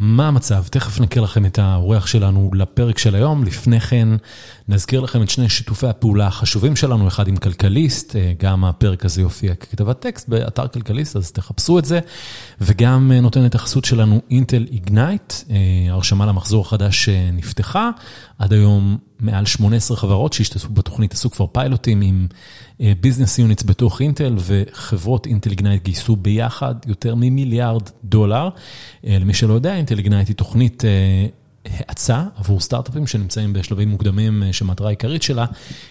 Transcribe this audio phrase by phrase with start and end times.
[0.00, 0.64] מה המצב?
[0.70, 3.44] תכף נכיר לכם את האורח שלנו לפרק של היום.
[3.44, 4.08] לפני כן
[4.68, 9.54] נזכיר לכם את שני שיתופי הפעולה החשובים שלנו, אחד עם כלכליסט, גם הפרק הזה יופיע
[9.54, 12.00] ככתבת טקסט באתר כלכליסט, אז תחפשו את זה,
[12.60, 15.32] וגם נותן את החסות שלנו Intel Ignite,
[15.90, 17.90] הרשמה למחזור החדש נפתחה,
[18.38, 22.26] עד היום מעל 18 חברות שהשתתפו בתוכנית, עשו כבר פיילוטים עם
[23.00, 28.48] business units בתוך אינטל, וחברות Intel Ignite גייסו ביחד יותר ממיליארד דולר.
[29.04, 30.82] למי שלא יודע, אינטל איגנייט היא תוכנית
[31.64, 35.46] האצה עבור סטארט-אפים שנמצאים בשלבים מוקדמים, שמטרה העיקרית שלה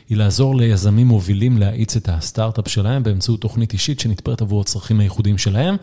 [0.10, 5.38] היא לעזור ליזמים מובילים להאיץ את הסטארט-אפ שלהם באמצעות תוכנית אישית שנתפרת עבור הצרכים הייחודיים
[5.38, 5.76] שלהם.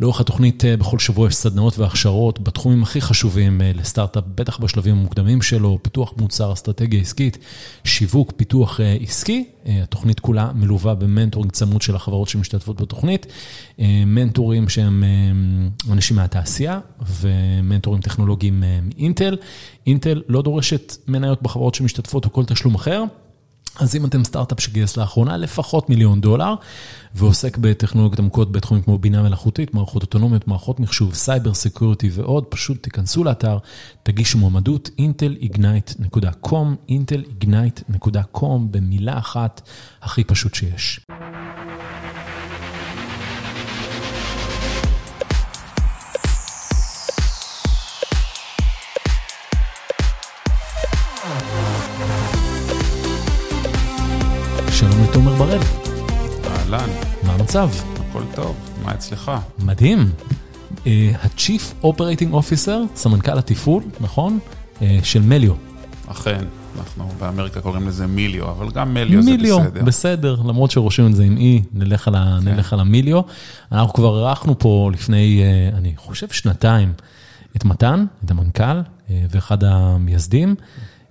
[0.00, 5.78] לאורך התוכנית בכל שבוע יש סדנאות והכשרות בתחומים הכי חשובים לסטארט-אפ, בטח בשלבים המוקדמים שלו,
[5.82, 7.38] פיתוח מוצר, אסטרטגיה עסקית,
[7.84, 9.44] שיווק, פיתוח עסקי.
[9.82, 13.26] התוכנית כולה מלווה במנטורינג צמוד של החברות שמשתתפות בתוכנית,
[14.06, 15.04] מנטורים שהם
[15.90, 16.80] אנשים מהתעשייה
[17.20, 19.36] ומנטורים טכנולוגיים מאינטל.
[19.86, 23.04] אינטל לא דורשת מניות בחברות שמשתתפות או כל תשלום אחר.
[23.76, 26.54] אז אם אתם סטארט-אפ שגייס לאחרונה לפחות מיליון דולר
[27.14, 32.82] ועוסק בטכנולוגיות עמוקות בתחומים כמו בינה מלאכותית, מערכות אוטונומיות, מערכות מחשוב, סייבר security ועוד, פשוט
[32.82, 33.58] תיכנסו לאתר,
[34.02, 39.68] תגישו מועמדות, intelignite.com, intelignite.com, במילה אחת,
[40.02, 41.00] הכי פשוט שיש.
[55.38, 55.60] בראל.
[56.46, 56.88] אהלן.
[57.22, 57.70] מה המצב?
[58.10, 59.32] הכל טוב, מה אצלך?
[59.58, 60.10] מדהים.
[60.86, 64.38] ה-Chief Operating Officer, סמנכ"ל התפעול, נכון?
[65.02, 65.52] של מליו.
[66.06, 66.44] אכן,
[66.78, 69.58] אנחנו באמריקה קוראים לזה מיליו, אבל גם מליו זה בסדר.
[69.58, 73.20] מיליו, בסדר, למרות שרושמים את זה עם אי, נלך על המיליו.
[73.72, 75.42] אנחנו כבר ערכנו פה לפני,
[75.74, 76.92] אני חושב, שנתיים,
[77.56, 78.80] את מתן, את המנכ"ל
[79.10, 80.54] ואחד המייסדים,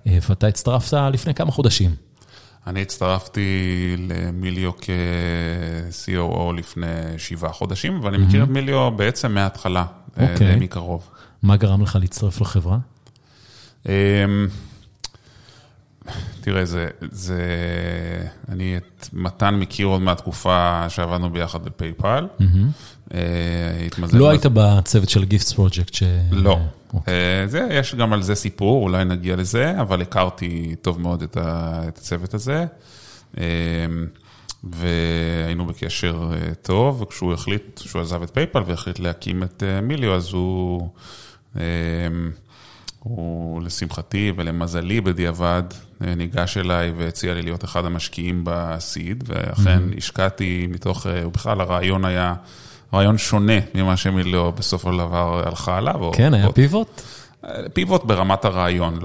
[0.06, 2.07] ואתה הצטרפת לפני כמה חודשים.
[2.66, 6.86] אני הצטרפתי למיליו כ-COO לפני
[7.18, 9.84] שבעה חודשים, ואני מכיר את מיליו בעצם מההתחלה,
[10.18, 11.08] די מקרוב.
[11.42, 12.78] מה גרם לך להצטרף לחברה?
[16.48, 16.64] תראה,
[17.10, 17.46] זה...
[18.48, 22.26] אני את מתן מכיר עוד מהתקופה שעבדנו ביחד בפייפל.
[24.12, 26.02] לא היית בצוות של גיפט פרויקט ש...
[26.30, 26.58] לא.
[27.70, 32.64] יש גם על זה סיפור, אולי נגיע לזה, אבל הכרתי טוב מאוד את הצוות הזה.
[34.64, 36.30] והיינו בקשר
[36.62, 40.88] טוב, וכשהוא החליט, כשהוא עזב את פייפל והחליט להקים את Melio, אז הוא...
[42.98, 45.62] הוא לשמחתי ולמזלי בדיעבד
[46.00, 52.34] ניגש אליי והציע לי להיות אחד המשקיעים ב seed, ואכן השקעתי מתוך, ובכלל הרעיון היה
[52.94, 56.12] רעיון שונה ממה ש Melio בסופו של דבר הלכה עליו.
[56.12, 57.02] כן, היה pivot?
[57.72, 58.98] pivot ברמת הרעיון,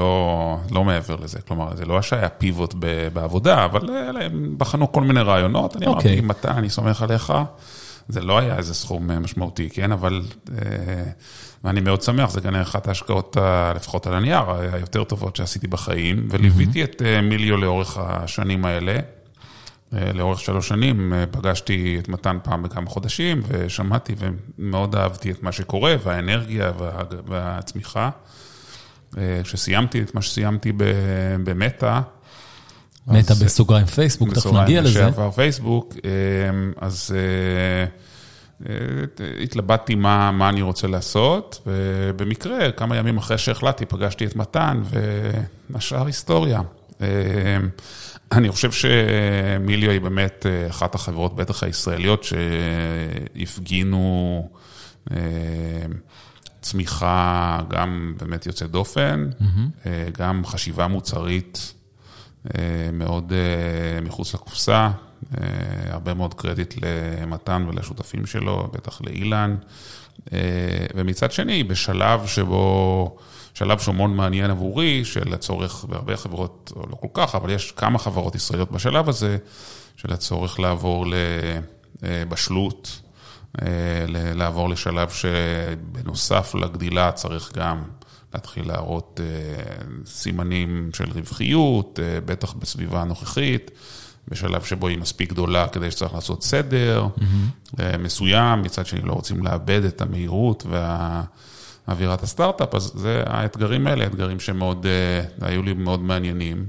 [0.72, 1.40] לא מעבר לזה.
[1.48, 2.75] כלומר, זה לא שהיה pivot
[3.14, 3.90] בעבודה, אבל
[4.22, 5.76] הם בחנו כל מיני רעיונות.
[5.76, 7.34] אני אמרתי, מתן, אני סומך עליך.
[8.09, 9.91] זה לא היה איזה סכום משמעותי, כן?
[9.91, 10.22] אבל...
[11.64, 13.38] ואני מאוד שמח, זה כנראה אחת ההשקעות,
[13.75, 18.97] לפחות על הנייר, היותר טובות שעשיתי בחיים, וליוויתי את מיליו לאורך השנים האלה.
[20.14, 25.96] לאורך שלוש שנים פגשתי את מתן פעם בכמה חודשים, ושמעתי ומאוד אהבתי את מה שקורה,
[26.03, 26.72] והאנרגיה
[27.28, 28.09] והצמיחה.
[29.44, 30.72] כשסיימתי את מה שסיימתי
[31.44, 32.00] במטא,
[33.08, 34.90] מטא בסוגריים פייסבוק, תכף נגיע לזה.
[34.90, 35.96] בסוגריים לשעבר פייסבוק,
[36.78, 37.16] אז...
[39.44, 44.81] התלבטתי מה אני רוצה לעשות, ובמקרה, כמה ימים אחרי שהחלטתי, פגשתי את מתן,
[45.69, 46.62] והשאר היסטוריה.
[48.31, 52.24] אני חושב שמיליו היא באמת אחת החברות, בטח הישראליות,
[53.44, 54.50] שהפגינו
[56.62, 59.30] צמיחה גם באמת יוצאת דופן,
[60.18, 61.74] גם חשיבה מוצרית
[62.94, 63.34] מאוד
[64.02, 64.90] מחוץ לקופסה.
[65.90, 69.56] הרבה מאוד קרדיט למתן ולשותפים שלו, בטח לאילן.
[70.96, 73.16] ומצד שני, בשלב שבו,
[73.53, 78.00] שלב שהוא מאוד מעניין עבורי, של הצורך, בהרבה חברות, לא כל כך, אבל יש כמה
[78.00, 79.38] חברות ישראליות בשלב הזה,
[79.96, 81.06] של הצורך לעבור
[82.02, 83.02] לבשלות,
[84.35, 87.84] לעבור לשלב שבנוסף לגדילה צריך גם
[88.34, 89.20] להתחיל להראות
[90.06, 93.72] סימנים של רווחיות, בטח בסביבה הנוכחית.
[94.28, 97.82] בשלב שבו היא מספיק גדולה כדי שצריך לעשות סדר mm-hmm.
[98.00, 100.66] מסוים, מצד שני לא רוצים לאבד את המהירות
[101.88, 104.86] והאווירת הסטארט-אפ, אז זה האתגרים האלה, אתגרים שמאוד,
[105.41, 106.66] היו לי מאוד מעניינים.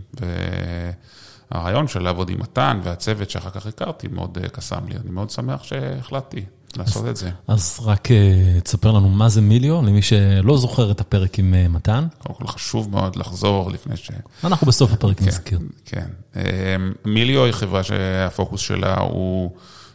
[1.50, 5.62] והרעיון של לעבוד עם מתן והצוות שאחר כך הכרתי מאוד קסם לי, אני מאוד שמח
[5.62, 6.44] שהחלטתי.
[6.76, 7.30] לעשות את זה.
[7.48, 11.68] אז רק אה, תספר לנו מה זה מיליו, למי שלא זוכר את הפרק עם אה,
[11.68, 12.06] מתן.
[12.18, 14.10] קודם כל חשוב מאוד לחזור לפני ש...
[14.44, 15.58] אנחנו בסוף הפרק נזכיר.
[15.84, 16.06] כן.
[16.36, 16.42] אה,
[17.04, 19.50] מיליו היא חברה שהפוקוס שלה הוא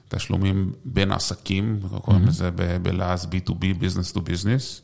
[0.07, 2.49] תשלומים בין עסקים, קוראים לזה
[2.81, 4.81] בלעז B2B, Business to Business.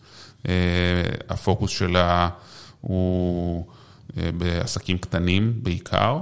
[1.30, 2.30] הפוקוס שלה
[2.82, 3.66] הוא
[4.16, 6.20] בעסקים קטנים בעיקר,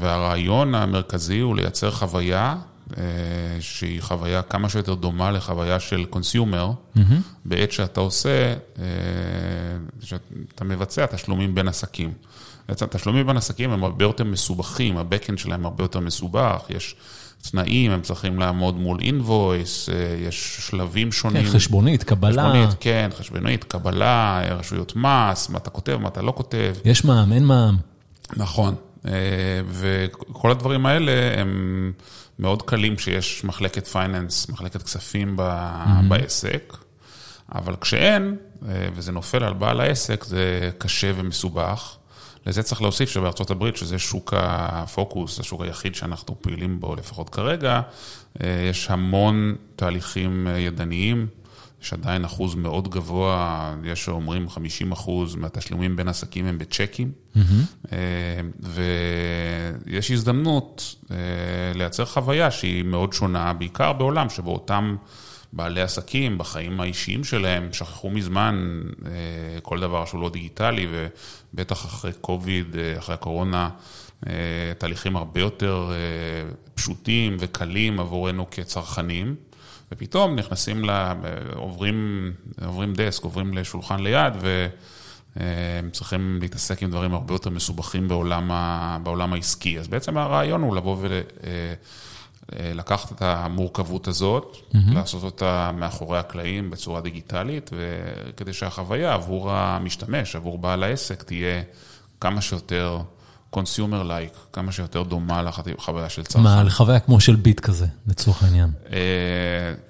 [0.00, 2.56] והרעיון המרכזי הוא לייצר חוויה אה,
[3.60, 7.00] שהיא חוויה כמה שיותר דומה לחוויה של קונסיומר, mm-hmm.
[7.44, 8.84] בעת שאתה עושה, אה,
[10.00, 12.12] שאתה מבצע תשלומים בין עסקים.
[12.68, 16.94] בעצם תשלומים בין עסקים הם הרבה יותר מסובכים, ה-Backend שלהם הרבה יותר מסובך, יש
[17.50, 19.94] תנאים, הם צריכים לעמוד מול אינבויס, אה,
[20.28, 21.44] יש שלבים שונים.
[21.44, 22.42] כן, חשבונית, קבלה.
[22.42, 26.74] חשבונית, כן, חשבונית, קבלה, רשויות מס, מה אתה כותב, מה אתה לא כותב.
[26.84, 27.76] יש מע"מ, אין מע"מ.
[28.36, 28.74] נכון,
[29.68, 31.92] וכל הדברים האלה הם...
[32.38, 36.08] מאוד קלים כשיש מחלקת פייננס, מחלקת כספים ב, mm-hmm.
[36.08, 36.76] בעסק,
[37.54, 38.36] אבל כשאין,
[38.68, 41.96] אה, וזה נופל על בעל העסק, זה קשה ומסובך.
[42.46, 47.80] לזה צריך להוסיף שבארצות הברית, שזה שוק הפוקוס, השוק היחיד שאנחנו פעילים בו, לפחות כרגע,
[48.42, 51.26] אה, יש המון תהליכים אה, ידניים.
[51.82, 57.90] יש עדיין אחוז מאוד גבוה, יש שאומרים 50 אחוז מהתשלומים בין עסקים הם בצ'קים, mm-hmm.
[59.86, 61.16] ויש הזדמנות אה,
[61.74, 64.96] לייצר חוויה שהיא מאוד שונה, בעיקר בעולם שבו אותם
[65.52, 69.10] בעלי עסקים בחיים האישיים שלהם שכחו מזמן אה,
[69.62, 70.86] כל דבר שהוא לא דיגיטלי,
[71.54, 73.70] ובטח אחרי קוביד, אחרי הקורונה,
[74.78, 75.92] תהליכים הרבה יותר
[76.74, 79.34] פשוטים וקלים עבורנו כצרכנים.
[79.92, 80.90] ופתאום נכנסים, ל...
[81.54, 82.32] עוברים,
[82.66, 84.32] עוברים דסק, עוברים לשולחן ליד,
[85.36, 88.98] והם צריכים להתעסק עם דברים הרבה יותר מסובכים בעולם, ה...
[89.02, 89.78] בעולם העסקי.
[89.78, 90.96] אז בעצם הרעיון הוא לבוא
[92.52, 94.76] ולקחת את המורכבות הזאת, mm-hmm.
[94.94, 101.62] לעשות אותה מאחורי הקלעים בצורה דיגיטלית, וכדי שהחוויה עבור המשתמש, עבור בעל העסק, תהיה
[102.20, 102.98] כמה שיותר...
[103.50, 106.44] קונסיומר לייק, כמה שיותר דומה לחוויה של צרכן.
[106.44, 108.70] מה, לחוויה כמו של ביט כזה, לצורך העניין.
[108.92, 108.98] אה,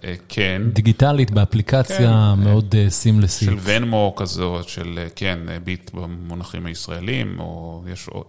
[0.05, 0.63] אה, כן.
[0.73, 3.49] דיגיטלית, באפליקציה כן, מאוד סימלסית.
[3.49, 7.83] של ונמו כזאת, של כן, ביט במונחים הישראלים, או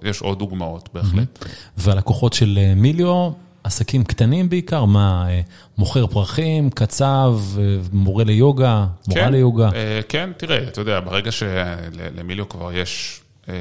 [0.04, 1.46] יש עוד דוגמאות בהחלט.
[1.78, 3.32] והלקוחות של מיליו,
[3.64, 5.28] עסקים קטנים בעיקר, מה,
[5.78, 7.40] מוכר פרחים, קצב,
[7.94, 9.70] מורה ליוגה, מורה כן, ליוגה?
[10.10, 13.22] כן, תראה, אתה יודע, ברגע שלמיליו כבר יש...
[13.50, 13.54] אה,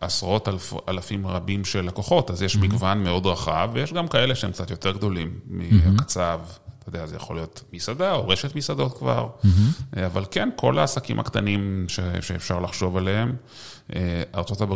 [0.00, 2.58] עשרות אלף, אלפים רבים של לקוחות, אז יש mm-hmm.
[2.58, 6.40] מגוון מאוד רחב, ויש גם כאלה שהם קצת יותר גדולים מהקצב.
[6.78, 9.98] אתה יודע, זה יכול להיות מסעדה או רשת מסעדות כבר, mm-hmm.
[10.06, 13.36] אבל כן, כל העסקים הקטנים ש, שאפשר לחשוב עליהם.
[13.94, 14.74] אה, ארה"ב,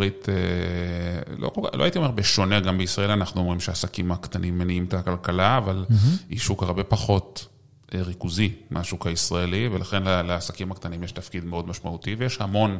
[1.38, 5.84] לא, לא הייתי אומר בשונה, גם בישראל אנחנו אומרים שהעסקים הקטנים מניעים את הכלכלה, אבל
[5.88, 5.94] mm-hmm.
[6.28, 7.46] היא שוק הרבה פחות
[7.94, 12.78] ריכוזי מהשוק הישראלי, ולכן לעסקים הקטנים יש תפקיד מאוד משמעותי, ויש המון,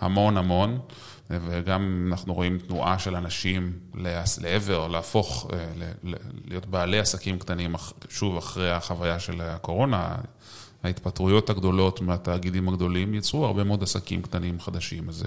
[0.00, 0.78] המון, המון,
[1.30, 3.72] וגם אנחנו רואים תנועה של אנשים
[4.40, 5.58] לעבר, להפוך, אה,
[6.44, 7.74] להיות בעלי עסקים קטנים,
[8.08, 10.14] שוב, אחרי החוויה של הקורונה.
[10.82, 15.24] ההתפטרויות הגדולות מהתאגידים הגדולים יצרו הרבה מאוד עסקים קטנים חדשים, אז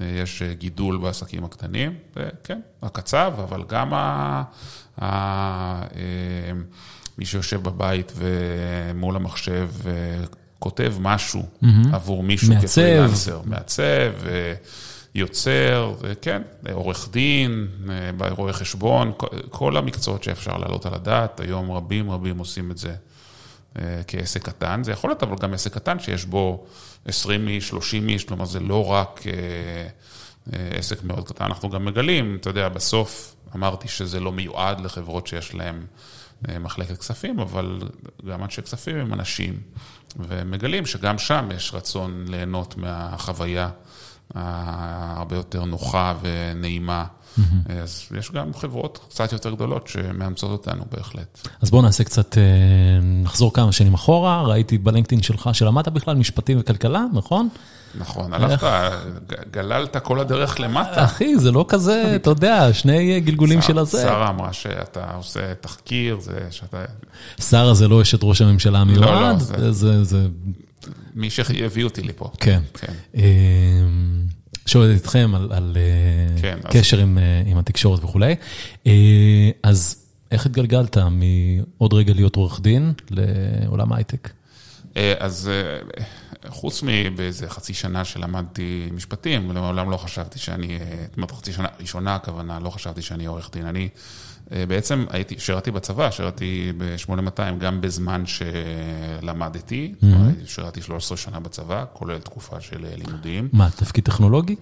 [0.00, 1.94] אה, יש גידול בעסקים הקטנים,
[2.44, 4.42] כן, הקצב, אבל גם ה...
[7.14, 9.70] אה, מי שיושב בבית ומול המחשב
[10.58, 11.66] וכותב משהו mm-hmm.
[11.92, 14.12] עבור מישהו כפרילנסר, מעצב,
[15.14, 16.42] יוצר, כן,
[16.72, 17.66] עורך דין,
[18.30, 19.12] רואה חשבון,
[19.50, 22.94] כל המקצועות שאפשר להעלות על הדעת, היום רבים רבים עושים את זה
[23.78, 24.84] אה, כעסק קטן.
[24.84, 26.66] זה יכול להיות אבל גם עסק קטן שיש בו
[27.06, 29.32] 20 איש, 30 איש, כלומר זה לא רק אה,
[30.52, 35.26] אה, עסק מאוד קטן, אנחנו גם מגלים, אתה יודע, בסוף אמרתי שזה לא מיועד לחברות
[35.26, 35.82] שיש להן אה,
[36.60, 37.78] מחלקת כספים, אבל
[38.28, 39.60] גם אנשי כספים הם אנשים,
[40.18, 43.70] ומגלים שגם שם יש רצון ליהנות מהחוויה
[44.34, 47.04] הרבה יותר נוחה ונעימה.
[47.04, 47.72] Mm-hmm.
[47.82, 51.48] אז יש גם חברות קצת יותר גדולות שמאמצות אותנו בהחלט.
[51.62, 52.42] אז בואו נעשה קצת, אה,
[53.02, 57.48] נחזור כמה שנים אחורה, ראיתי בלינקדאין שלך שלמדת בכלל משפטים וכלכלה, נכון?
[57.98, 58.66] נכון, הלכת,
[59.50, 61.04] גללת כל הדרך למטה.
[61.04, 64.02] אחי, זה לא כזה, אתה יודע, שני גלגולים של הזה.
[64.02, 66.84] שרה אמרה שאתה עושה תחקיר, זה שאתה...
[67.40, 70.26] שרה זה לא אשת ראש הממשלה המיועד, לא, לא, זה...
[71.14, 72.30] מי שהביא אותי לפה.
[72.40, 72.60] כן.
[72.74, 72.92] כן.
[73.14, 73.22] אמ,
[74.66, 76.98] שואלת איתכם על אה, כן, קשר
[77.46, 78.34] עם התקשורת וכולי.
[78.86, 79.96] אה, אז
[80.30, 84.30] איך התגלגלת מעוד רגע להיות עורך דין לעולם ההייטק?
[84.96, 85.50] אה, אז
[86.48, 92.14] חוץ מבאיזה חצי שנה שלמדתי משפטים, לעולם לא חשבתי שאני, זאת אומרת, חצי שנה ראשונה
[92.14, 93.66] הכוונה, לא חשבתי שאני עורך דין.
[93.66, 93.88] אני
[94.50, 100.06] בעצם הייתי, שירתי בצבא, שירתי ב-8200 גם בזמן שלמדתי, mm-hmm.
[100.46, 103.48] שירתי 13 שנה בצבא, כולל תקופה של לימודים.
[103.52, 104.56] מה, תפקיד טכנולוגי?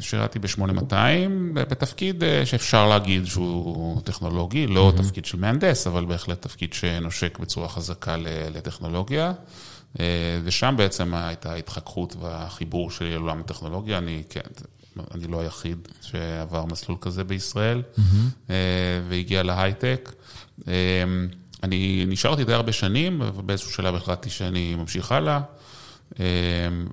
[0.00, 0.94] שירתי ב-8200,
[1.54, 5.02] בתפקיד שאפשר להגיד שהוא טכנולוגי, לא mm-hmm.
[5.02, 8.16] תפקיד של מהנדס, אבל בהחלט תפקיד שנושק בצורה חזקה
[8.54, 9.32] לטכנולוגיה.
[10.44, 13.98] ושם בעצם הייתה ההתחככות והחיבור שלי לעולם הטכנולוגיה.
[13.98, 14.40] אני, כן,
[15.14, 18.50] אני לא היחיד שעבר מסלול כזה בישראל, mm-hmm.
[19.08, 20.12] והגיע להייטק.
[21.62, 25.40] אני נשארתי די הרבה שנים, ובאיזשהו שלב החלטתי שאני ממשיך הלאה.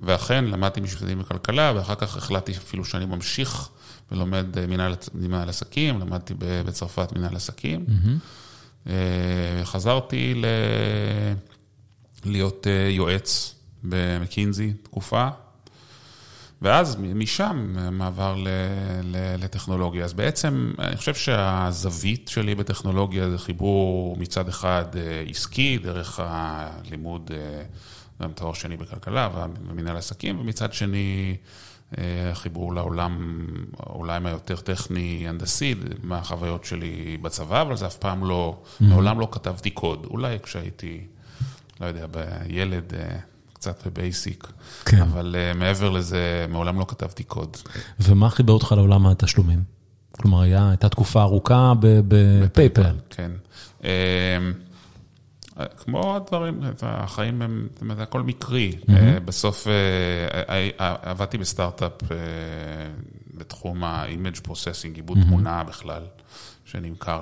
[0.02, 3.68] ואכן, למדתי משפטים בכלכלה, ואחר כך החלטתי אפילו שאני ממשיך
[4.12, 7.86] ולומד מנהל, מנהל עסקים, למדתי בצרפת מנהל עסקים.
[7.88, 8.88] Mm-hmm.
[9.64, 10.44] חזרתי ל...
[12.34, 15.28] להיות יועץ במקינזי תקופה,
[16.62, 18.36] ואז משם מעבר
[19.38, 20.04] לטכנולוגיה.
[20.04, 24.84] אז בעצם אני חושב שהזווית שלי בטכנולוגיה זה חיבור מצד אחד
[25.30, 27.30] עסקי, דרך הלימוד,
[28.22, 29.28] גם תואר שני בכלכלה
[29.68, 31.36] ומנהל עסקים, ומצד שני
[32.32, 33.46] חיבור לעולם,
[33.78, 39.70] העולם היותר טכני, הנדסי, מהחוויות שלי בצבא, אבל זה אף פעם לא, מעולם לא כתבתי
[39.70, 40.06] קוד.
[40.10, 41.06] אולי כשהייתי,
[41.80, 42.92] לא יודע, בילד...
[43.64, 44.46] קצת ב Basic,
[44.84, 45.02] כן.
[45.02, 47.56] אבל uh, מעבר לזה, מעולם לא כתבתי קוד.
[48.00, 49.62] ומה חיבר אותך לעולם התשלומים?
[50.12, 52.96] כלומר, היה, הייתה תקופה ארוכה בפייפל.
[53.10, 53.30] כן.
[53.80, 53.84] Uh,
[55.76, 58.72] כמו הדברים, החיים הם, זאת אומרת, הכל מקרי.
[58.72, 59.20] Mm-hmm.
[59.24, 59.66] בסוף
[60.78, 61.92] עבדתי בסטארט-אפ
[63.34, 65.24] בתחום ה-image processing, עיבוד mm-hmm.
[65.24, 66.02] תמונה בכלל,
[66.64, 67.20] שנמכר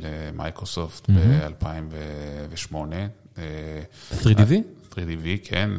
[0.00, 1.62] למייקרוסופט mm-hmm.
[1.62, 2.74] ב-2008.
[4.22, 4.52] 3DV?
[4.90, 5.70] 3DV, כן,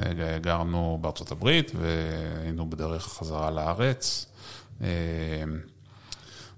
[0.41, 4.25] גרנו בארצות הברית והיינו בדרך חזרה לארץ.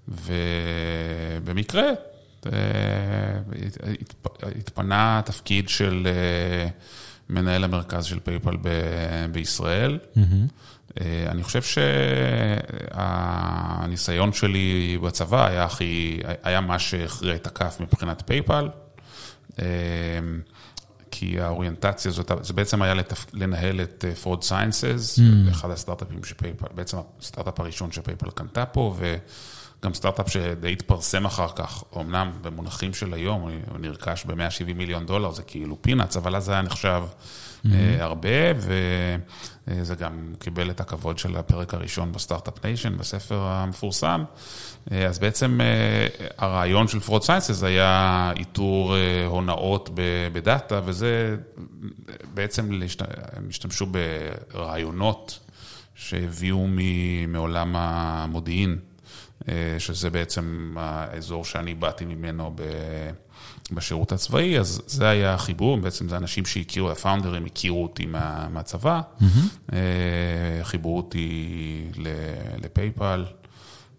[0.08, 1.86] ובמקרה
[4.42, 6.06] התפנה תפקיד של
[7.28, 8.56] מנהל המרכז של פייפל
[9.32, 9.98] בישראל.
[10.16, 10.20] Mm-hmm.
[11.28, 11.62] אני חושב
[12.92, 18.68] שהניסיון שלי בצבא היה הכי, היה מה שהכריע את הכף מבחינת פייפל.
[21.16, 23.26] כי האוריינטציה הזאת, זה בעצם היה לתפ...
[23.32, 25.50] לנהל את uh, Fraud Sciences, mm.
[25.50, 31.84] אחד הסטארט-אפים שפייפל, בעצם הסטארט-אפ הראשון שפייפל קנתה פה, וגם סטארט-אפ שדי התפרסם אחר כך,
[31.96, 36.62] אמנם במונחים של היום, הוא נרכש ב-170 מיליון דולר, זה כאילו פינאץ, אבל אז היה
[36.62, 37.14] נחשב uh,
[38.00, 38.28] הרבה,
[39.66, 44.24] וזה גם קיבל את הכבוד של הפרק הראשון ב Start-Up Nation, בספר המפורסם.
[44.92, 46.06] אה, אז בעצם אה,
[46.38, 49.90] הרעיון של Fraud Sciences היה איתור אה, הונאות
[50.32, 51.36] בדאטה, וזה
[52.34, 52.80] בעצם,
[53.32, 55.38] הם השתמשו ברעיונות
[55.94, 56.66] שהביאו
[57.28, 58.78] מעולם המודיעין,
[59.78, 62.56] שזה בעצם האזור שאני באתי ממנו
[63.72, 69.00] בשירות הצבאי, אז זה היה החיבור, בעצם זה אנשים שהכירו, הפאונדרים הכירו אותי מה, מהצבא,
[69.20, 69.72] mm-hmm.
[70.62, 71.90] חיברו אותי
[72.62, 73.24] לפייפל.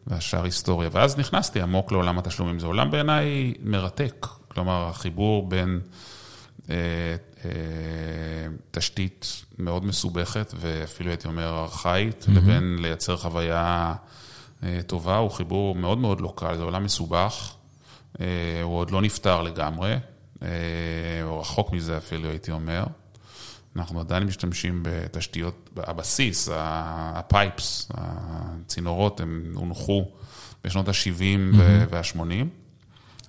[0.07, 0.89] והשאר היסטוריה.
[0.91, 2.59] ואז נכנסתי עמוק לעולם התשלומים.
[2.59, 4.27] זה עולם בעיניי מרתק.
[4.47, 5.79] כלומר, החיבור בין
[6.69, 6.75] אה,
[7.45, 7.51] אה,
[8.71, 12.31] תשתית מאוד מסובכת, ואפילו הייתי אומר ארכאית, mm-hmm.
[12.31, 13.93] לבין לייצר חוויה
[14.63, 17.64] אה, טובה, הוא חיבור מאוד מאוד לוקאלי, זה עולם מסובך, אה,
[18.63, 19.95] הוא עוד לא נפתר לגמרי,
[20.41, 20.47] אה,
[21.23, 22.83] או רחוק מזה אפילו, הייתי אומר.
[23.75, 30.11] אנחנו עדיין משתמשים בתשתיות, הבסיס, הפייפס, הצינורות, הם הונחו
[30.63, 31.55] בשנות ה-70
[31.89, 32.64] וה-80.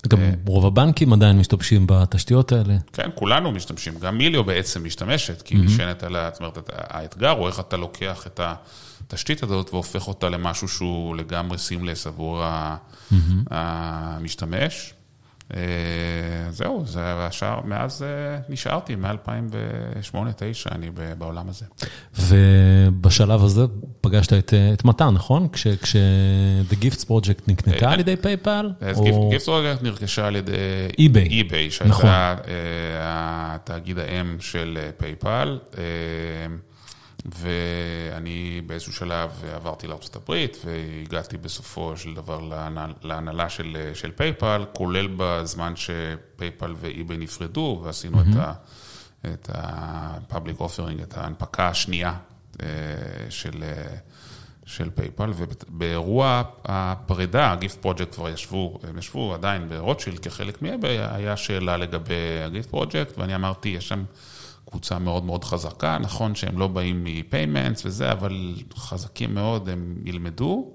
[0.09, 2.75] גם אה, רוב הבנקים עדיין משתמשים בתשתיות האלה.
[2.93, 7.47] כן, כולנו משתמשים, גם מיליו בעצם משתמשת, כי היא נשענת על, זאת אומרת, האתגר הוא
[7.47, 12.45] איך אתה לוקח את התשתית הזאת והופך אותה למשהו שהוא לגמרי סימלס עבור
[13.51, 14.95] המשתמש.
[15.55, 15.61] אה,
[16.51, 21.65] זהו, זה השאר, מאז אה, נשארתי, מ-2008-2009 אני בעולם הזה.
[22.15, 23.63] ובשלב הזה
[24.09, 25.49] פגשת את, אה, את מתן, נכון?
[25.53, 25.97] כש, כש
[26.71, 28.71] The Gifts Project נקנתה על ידי פייפל?
[28.95, 29.31] או...
[29.33, 30.53] Gifts Project נרכשה על ידי
[30.93, 32.11] eBay, eBay שהייתה נכון.
[33.01, 35.59] התאגיד האם של פייפל.
[37.35, 40.33] ואני באיזשהו שלב עברתי לארה"ב
[40.65, 42.41] והגעתי בסופו של דבר
[43.03, 49.27] להנהלה של, של פייפל, כולל בזמן שפייפל ואיביי נפרדו ועשינו mm-hmm.
[49.27, 52.36] את ה-public offering, את ההנפקה השנייה אה,
[53.31, 53.65] של,
[54.67, 60.99] של פייפל, ובאירוע הפרידה, ה Gifts Project כבר ישבו, הם ישבו עדיין ברוטשילד כחלק מאיביי,
[60.99, 64.05] היה שאלה לגבי ה Gifts Project, ואני אמרתי, יש שם...
[64.71, 69.97] קבוצה מאוד מאוד חזקה, נכון שהם לא באים מ payments וזה, אבל חזקים מאוד, הם
[70.05, 70.71] ילמדו,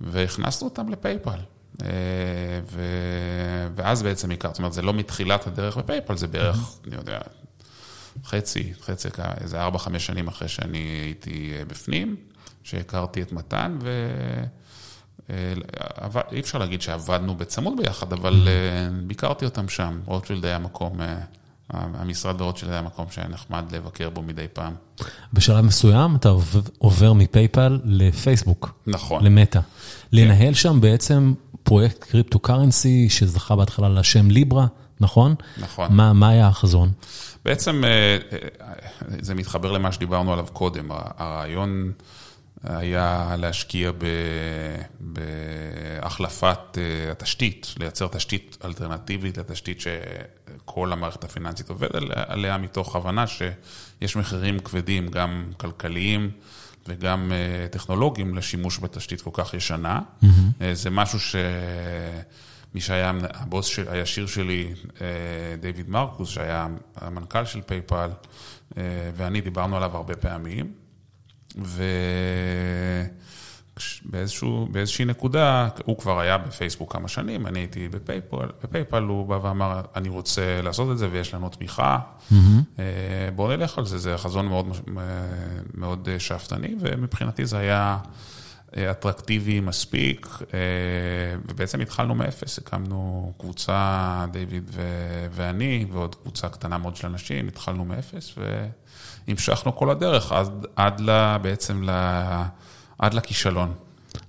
[0.00, 1.38] והכנסנו אותם לפייפל.
[1.82, 1.88] אה,
[2.70, 2.80] ו...
[3.74, 6.88] ואז בעצם הכרתי, זאת אומרת, זה לא מתחילת הדרך בפייפל, זה בערך, mm-hmm.
[6.88, 7.18] אני יודע,
[8.24, 9.08] חצי, חצי,
[9.40, 12.16] איזה ארבע, חמש שנים אחרי שאני הייתי אה, בפנים,
[12.62, 14.08] שהכרתי את מתן, ו...
[15.30, 15.52] אה,
[16.32, 19.06] אי אפשר להגיד שעבדנו בצמוד ביחד, אבל mm-hmm.
[19.06, 20.00] ביקרתי אותם שם.
[20.04, 21.00] רוטשילד היה מקום,
[21.72, 24.74] המשרד ברוטשילד היה מקום שהיה נחמד לבקר בו מדי פעם.
[25.32, 26.28] בשלב מסוים אתה
[26.78, 28.74] עובר מפייפל לפייסבוק.
[28.86, 29.24] נכון.
[29.24, 29.60] למטה.
[30.12, 34.66] לנהל שם בעצם פרויקט קריפטו קרנסי שזכה בהתחלה לשם ליברה,
[35.00, 35.34] נכון?
[35.58, 35.92] נכון.
[35.92, 36.92] מה, מה היה החזון?
[37.44, 37.90] בעצם אה,
[38.32, 38.38] אה,
[39.20, 40.88] זה מתחבר למה שדיברנו עליו קודם.
[40.90, 41.92] הרעיון
[42.62, 43.90] היה להשקיע
[45.00, 54.16] בהחלפת אה, התשתית, לייצר תשתית אלטרנטיבית לתשתית שכל המערכת הפיננסית עובדת עליה, מתוך הבנה שיש
[54.16, 56.30] מחירים כבדים, גם כלכליים.
[56.88, 57.32] וגם
[57.70, 60.00] טכנולוגיים לשימוש בתשתית כל כך ישנה.
[60.00, 60.26] Mm-hmm.
[60.72, 61.36] זה משהו ש...
[62.74, 65.06] מי שהיה הבוס הישיר שלי, אה,
[65.60, 68.10] דיוויד מרקוס, שהיה המנכ"ל של פייפל,
[68.76, 68.82] אה,
[69.16, 70.72] ואני דיברנו עליו הרבה פעמים,
[74.06, 79.80] ובאיזושהי נקודה, הוא כבר היה בפייסבוק כמה שנים, אני הייתי בפייפל, בפייפל הוא בא ואמר,
[79.96, 82.34] אני רוצה לעשות את זה ויש לנו תמיכה, mm-hmm.
[83.36, 84.66] בואו נלך על זה, זה חזון מאוד,
[85.74, 87.98] מאוד שאפתני, ומבחינתי זה היה...
[88.76, 90.58] אטרקטיבי מספיק, אה,
[91.48, 97.84] ובעצם התחלנו מאפס, הקמנו קבוצה, דיוויד ו- ואני, ועוד קבוצה קטנה מאוד של אנשים, התחלנו
[97.84, 98.34] מאפס,
[99.28, 101.90] והמשכנו כל הדרך עד, עד ל, בעצם ל,
[102.98, 103.74] עד לכישלון.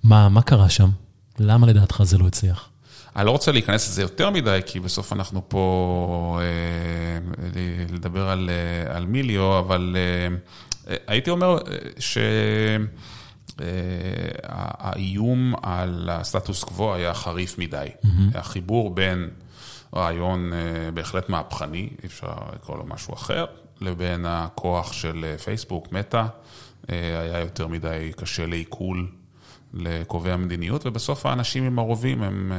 [0.04, 0.90] מה, מה קרה שם?
[1.38, 2.68] למה לדעתך זה לא הצליח?
[3.16, 7.56] אני לא רוצה להיכנס לזה יותר מדי, כי בסוף אנחנו פה אה,
[7.92, 9.96] לדבר על, אה, על מיליו, אבל
[10.88, 11.58] אה, הייתי אומר
[11.98, 12.18] ש...
[12.18, 12.76] אה,
[14.42, 17.88] האיום על הסטטוס קוו היה חריף מדי.
[18.34, 19.30] החיבור בין
[19.94, 23.44] רעיון אה, בהחלט מהפכני, אי אפשר לקרוא לו משהו אחר,
[23.80, 26.24] לבין הכוח של אה, פייסבוק, מטא,
[26.88, 29.08] היה יותר מדי קשה לעיכול
[29.74, 32.52] לקובעי המדיניות, ובסוף האנשים עם הרובים הם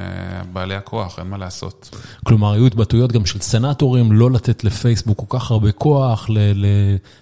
[0.53, 1.95] בעלי הכוח, אין מה לעשות.
[2.25, 6.29] כלומר, היו התבטאויות גם של סנטורים לא לתת לפייסבוק כל כך הרבה כוח,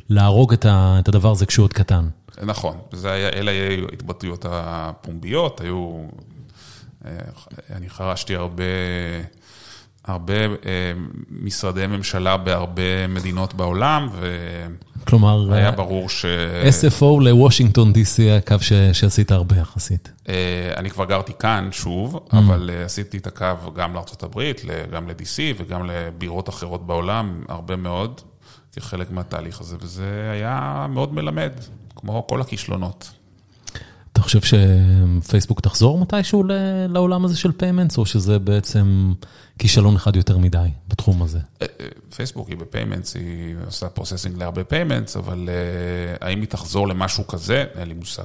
[0.10, 2.08] להרוג את הדבר הזה כשהוא עוד קטן.
[2.42, 6.08] נכון, היה, אלה היו ההתבטאויות הפומביות, היו,
[7.06, 7.12] אה,
[7.76, 8.64] אני חרשתי הרבה,
[10.06, 10.94] הרבה אה,
[11.30, 14.10] משרדי ממשלה בהרבה מדינות בעולם,
[15.08, 16.26] כלומר, היה ברור ש...
[16.82, 18.74] SFO לוושינגטון DC היה קו ש...
[18.74, 20.12] שעשית הרבה יחסית.
[20.30, 22.38] אה, אני כבר גרתי כאן שוב, mm.
[22.38, 24.42] אבל עשיתי את הקו גם לארה"ב,
[24.92, 28.22] גם ל-DC וגם לבירות אחרות בעולם, הרבה מאוד,
[28.76, 31.52] כחלק מהתהליך הזה, וזה היה מאוד מלמד.
[31.96, 33.12] כמו כל הכישלונות.
[34.14, 36.44] אתה חושב שפייסבוק תחזור מתישהו
[36.90, 39.14] לעולם הזה של payments, או שזה בעצם
[39.60, 41.40] כישלון אחד יותר מדי בתחום הזה?
[41.62, 46.48] אה, אה, פייסבוק היא ב payments, היא עושה processing להרבה payments, אבל אה, האם היא
[46.48, 47.66] תחזור למשהו כזה?
[47.76, 48.24] אין לי מושג.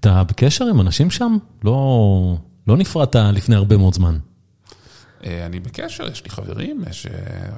[0.00, 1.36] אתה בקשר עם אנשים שם?
[1.64, 2.36] לא,
[2.66, 4.18] לא נפרדת לפני הרבה מאוד זמן.
[5.26, 7.06] אני בקשר, יש לי חברים, יש...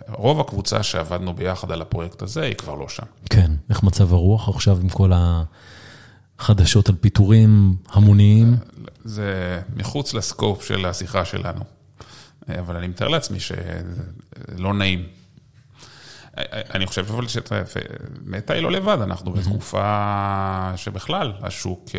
[0.09, 3.03] רוב הקבוצה שעבדנו ביחד על הפרויקט הזה, היא כבר לא שם.
[3.31, 5.13] כן, איך מצב הרוח עכשיו עם כל
[6.39, 8.57] החדשות על פיטורים המוניים?
[9.05, 11.65] זה מחוץ לסקופ של השיחה שלנו,
[12.49, 15.07] אבל אני מתאר לעצמי שלא נעים.
[16.75, 21.91] אני חושב אבל שמטא היא לא לבד, אנחנו בתקופה שבכלל השוק...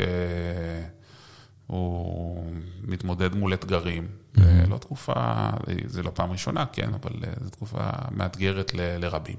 [1.68, 2.44] הוא
[2.84, 4.08] מתמודד מול אתגרים.
[4.08, 4.42] Mm-hmm.
[4.70, 5.50] לא תקופה,
[5.86, 9.36] זה לא פעם ראשונה, כן, אבל אה, זו תקופה מאתגרת לרבים.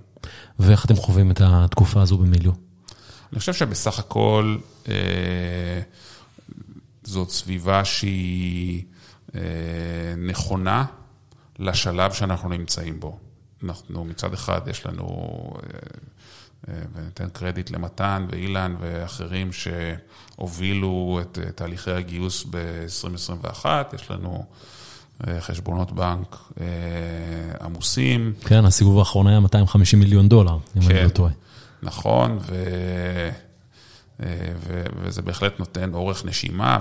[0.59, 2.53] ואיך אתם חווים את התקופה הזו במיליו?
[3.33, 4.57] אני חושב שבסך הכל
[4.89, 4.95] אה,
[7.05, 8.83] זאת סביבה שהיא
[9.35, 9.41] אה,
[10.17, 10.85] נכונה
[11.59, 13.19] לשלב שאנחנו נמצאים בו.
[13.65, 15.51] אנחנו מצד אחד, יש לנו...
[16.69, 23.67] אה, וניתן קרדיט למתן ואילן ואחרים שהובילו את תהליכי הגיוס ב-2021.
[23.95, 24.45] יש לנו
[25.27, 26.67] אה, חשבונות בנק אה,
[27.61, 28.33] עמוסים.
[28.41, 31.33] כן, הסיבוב האחרון היה 250 מיליון דולר, אם כן, אני לא טועה.
[31.83, 32.55] נכון, ו...
[34.23, 34.85] אה, ו...
[34.97, 36.79] וזה בהחלט נותן אורך נשימה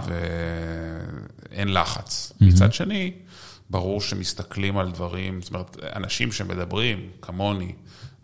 [1.51, 2.31] ואין לחץ.
[2.31, 2.45] Mm-hmm.
[2.45, 3.11] מצד שני,
[3.69, 7.73] ברור שמסתכלים על דברים, זאת אומרת, אנשים שמדברים, כמוני,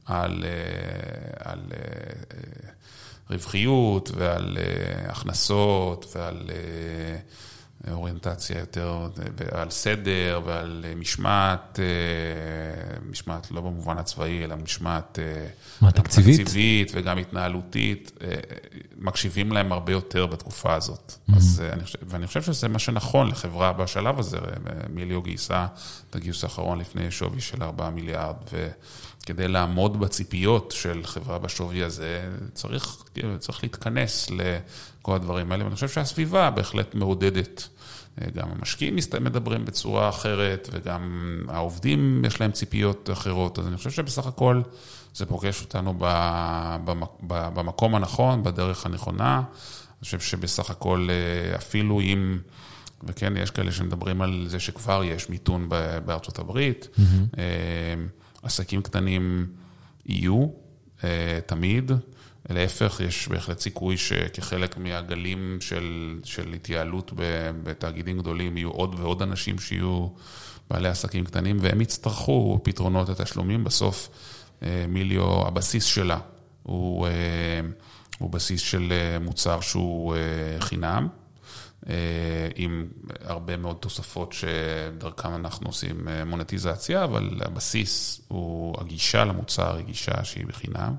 [0.06, 2.70] על, אה, על אה,
[3.30, 4.58] רווחיות ועל
[5.08, 6.50] הכנסות ועל
[7.92, 9.10] אוריינטציה יותר
[9.52, 11.80] על סדר ועל משמעת,
[13.10, 15.20] משמעת לא במובן הצבאי, אלא משמעת
[15.82, 16.40] מה, תקציבית?
[16.40, 18.12] תקציבית וגם התנהלותית,
[18.98, 21.14] מקשיבים להם הרבה יותר בתקופה הזאת.
[21.30, 21.38] Mm-hmm.
[21.38, 24.38] אז אני חושב, ואני חושב שזה מה שנכון לחברה בשלב הזה.
[24.90, 25.68] מיליו גייסה
[26.10, 28.36] את הגיוס האחרון לפני שווי של 4 מיליארד,
[29.24, 33.04] וכדי לעמוד בציפיות של חברה בשווי הזה, צריך,
[33.40, 34.30] צריך להתכנס
[35.02, 37.68] לכל הדברים האלה, ואני חושב שהסביבה בהחלט מעודדת.
[38.36, 44.28] גם המשקיעים מדברים בצורה אחרת, וגם העובדים יש להם ציפיות אחרות, אז אני חושב שבסך
[44.28, 44.62] הכל
[45.14, 45.94] זה פוגש אותנו
[47.28, 49.38] במקום הנכון, בדרך הנכונה.
[49.38, 51.08] אני חושב שבסך הכל,
[51.56, 52.40] אפילו אם...
[53.04, 55.70] וכן, יש כאלה שמדברים על זה שכבר יש מיתון
[56.06, 56.88] בארצות הברית.
[56.96, 57.38] Mm-hmm.
[58.44, 59.48] עסקים קטנים
[60.06, 60.48] יהיו
[61.46, 61.92] תמיד.
[62.50, 67.12] להפך, יש בהחלט סיכוי שכחלק מהגלים של, של התייעלות
[67.64, 70.08] בתאגידים גדולים, יהיו עוד ועוד אנשים שיהיו
[70.70, 73.64] בעלי עסקים קטנים, והם יצטרכו פתרונות לתשלומים.
[73.64, 74.10] בסוף,
[74.88, 76.20] מיליו, הבסיס שלה
[76.64, 77.08] הוא,
[78.20, 80.16] הוא בסיס של מוצר שהוא
[80.60, 81.08] חינם.
[82.56, 82.88] עם
[83.24, 90.46] הרבה מאוד תוספות שדרכם אנחנו עושים מונטיזציה, אבל הבסיס הוא, הגישה למוצר היא גישה שהיא
[90.46, 90.96] בחינם.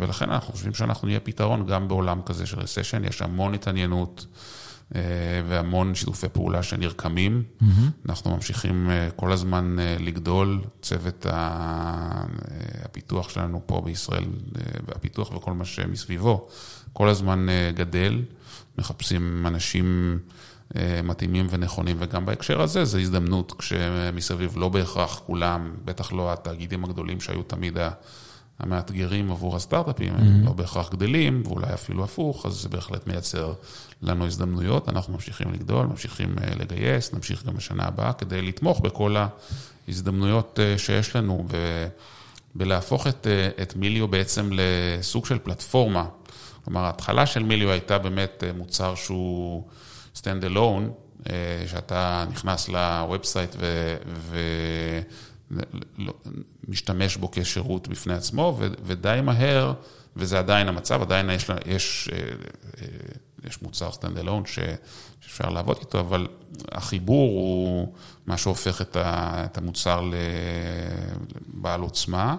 [0.00, 4.26] ולכן אנחנו חושבים שאנחנו נהיה פתרון גם בעולם כזה של רסשן, יש המון התעניינות
[5.48, 7.42] והמון שיתופי פעולה שנרקמים.
[7.42, 7.64] Mm-hmm.
[8.08, 14.24] אנחנו ממשיכים כל הזמן לגדול, צוות הפיתוח שלנו פה בישראל,
[14.88, 16.48] והפיתוח וכל מה שמסביבו,
[16.92, 18.22] כל הזמן גדל.
[18.78, 20.18] מחפשים אנשים
[21.04, 27.20] מתאימים ונכונים, וגם בהקשר הזה זו הזדמנות כשמסביב לא בהכרח כולם, בטח לא התאגידים הגדולים
[27.20, 27.78] שהיו תמיד
[28.58, 30.46] המאתגרים עבור הסטארט-אפים, הם mm-hmm.
[30.46, 33.52] לא בהכרח גדלים, ואולי אפילו הפוך, אז זה בהחלט מייצר
[34.02, 34.88] לנו הזדמנויות.
[34.88, 39.16] אנחנו ממשיכים לגדול, ממשיכים לגייס, נמשיך גם בשנה הבאה כדי לתמוך בכל
[39.88, 41.46] ההזדמנויות שיש לנו,
[42.56, 43.26] ולהפוך את,
[43.62, 46.04] את Melio בעצם לסוג של פלטפורמה.
[46.64, 49.62] כלומר, ההתחלה של Melio הייתה באמת מוצר שהוא
[50.16, 51.28] stand alone,
[51.66, 53.56] שאתה נכנס ל website
[56.68, 59.72] ומשתמש בו כשירות בפני עצמו, ודי מהר,
[60.16, 62.08] וזה עדיין המצב, עדיין יש, יש,
[63.48, 66.26] יש מוצר stand alone שאפשר לעבוד איתו, אבל
[66.72, 67.92] החיבור הוא
[68.26, 70.02] מה שהופך את המוצר
[71.54, 72.36] לבעל עוצמה.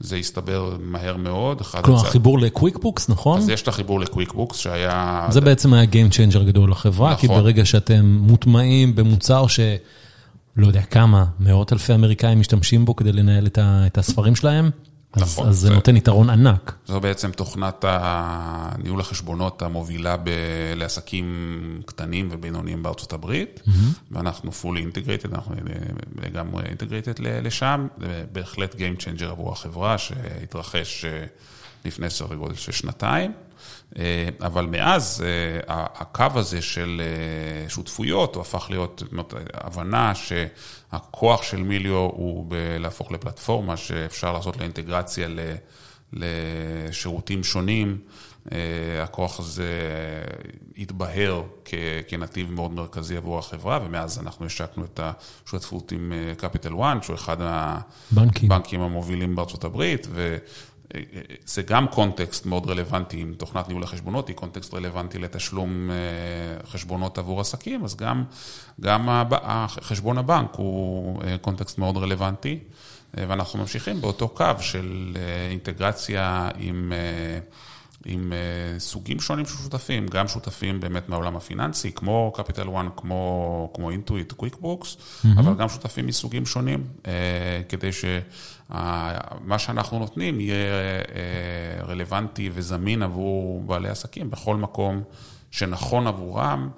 [0.00, 1.62] זה הסתבר מהר מאוד.
[1.62, 3.38] כלומר, החיבור לקוויקבוקס, נכון?
[3.38, 5.26] אז יש את החיבור לקוויקבוקס שהיה...
[5.30, 7.20] זה בעצם היה Game Changer גדול לחברה, נכון.
[7.20, 9.60] כי ברגע שאתם מוטמעים במוצר ש...
[10.56, 14.70] לא יודע כמה, מאות אלפי אמריקאים משתמשים בו כדי לנהל את הספרים שלהם,
[15.16, 15.48] נכון.
[15.48, 16.74] אז זה נותן יתרון ענק.
[16.86, 17.84] זו בעצם תוכנת
[18.78, 20.16] ניהול החשבונות המובילה
[20.76, 23.60] לעסקים קטנים ובינוניים בארצות הברית,
[24.10, 25.54] ואנחנו fully integrated, אנחנו
[26.22, 31.04] לגמרי integrated לשם, זה בהחלט Game Changer עבור החברה שהתרחש
[31.84, 33.32] לפני סדר גודל של שנתיים.
[34.40, 35.24] אבל מאז
[35.68, 37.02] הקו הזה של
[37.68, 39.02] שותפויות, הוא הפך להיות
[39.54, 42.46] הבנה שהכוח של מיליו הוא
[42.78, 45.28] להפוך לפלטפורמה שאפשר לעשות לה אינטגרציה
[46.12, 47.98] לשירותים שונים.
[49.02, 49.68] הכוח הזה
[50.78, 51.42] התבהר
[52.08, 57.36] כנתיב מאוד מרכזי עבור החברה, ומאז אנחנו השקנו את השותפות עם Capital One, שהוא אחד
[57.40, 60.06] הבנקים המובילים בארצות הברית,
[61.44, 65.90] זה גם קונטקסט מאוד רלוונטי עם תוכנת ניהול החשבונות, היא קונטקסט רלוונטי לתשלום
[66.66, 68.24] חשבונות עבור עסקים, אז גם,
[68.80, 69.08] גם
[69.68, 72.58] חשבון הבנק הוא קונטקסט מאוד רלוונטי,
[73.14, 75.16] ואנחנו ממשיכים באותו קו של
[75.50, 76.92] אינטגרציה עם...
[78.06, 78.32] עם
[78.78, 84.42] סוגים שונים של שותפים, גם שותפים באמת מהעולם הפיננסי, כמו Capital One, כמו, כמו Intuit,
[84.42, 85.28] QuickBooks, mm-hmm.
[85.38, 86.84] אבל גם שותפים מסוגים שונים,
[87.68, 90.56] כדי שמה שאנחנו נותנים יהיה
[91.88, 95.02] רלוונטי וזמין עבור בעלי עסקים בכל מקום
[95.50, 96.70] שנכון עבורם.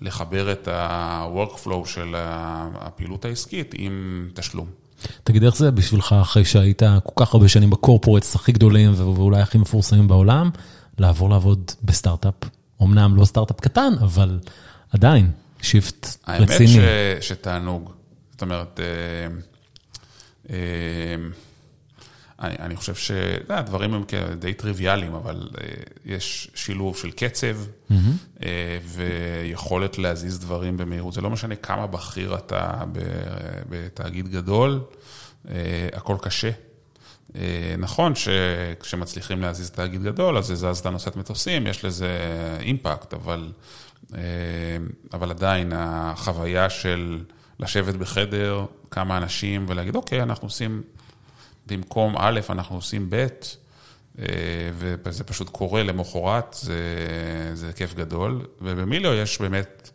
[0.00, 4.66] לחבר את ה-workflow של הפעילות העסקית עם תשלום.
[5.24, 9.58] תגיד, איך זה בשבילך, אחרי שהיית כל כך הרבה שנים בקורפורטס הכי גדולים ואולי הכי
[9.58, 10.50] מפורסמים בעולם,
[10.98, 12.34] לעבור לעבוד בסטארט-אפ?
[12.82, 14.38] אמנם לא סטארט-אפ קטן, אבל
[14.92, 15.30] עדיין,
[15.62, 16.78] שיפט רציני.
[16.78, 17.90] האמת שתענוג.
[18.32, 19.34] זאת אומרת, אה,
[20.50, 20.56] אה,
[22.40, 24.04] אני, אני חושב שהדברים הם
[24.38, 25.66] די טריוויאליים, אבל אה,
[26.04, 27.56] יש שילוב של קצב
[27.90, 28.44] mm-hmm.
[28.84, 31.14] ויכולת להזיז דברים במהירות.
[31.14, 32.82] זה לא משנה כמה בכיר אתה
[33.68, 34.80] בתאגיד גדול,
[35.92, 36.50] הכל קשה.
[37.78, 42.18] נכון שכשמצליחים להזיז תאגיד גדול, אז זה זז את הנושאת מטוסים, יש לזה
[42.60, 43.52] אימפקט, אבל,
[45.12, 47.20] אבל עדיין החוויה של
[47.60, 50.82] לשבת בחדר, כמה אנשים, ולהגיד, אוקיי, אנחנו עושים,
[51.66, 53.26] במקום א', אנחנו עושים ב',
[55.04, 56.80] וזה פשוט קורה למחרת, זה,
[57.54, 58.46] זה כיף גדול.
[58.60, 59.90] ובמיליו יש באמת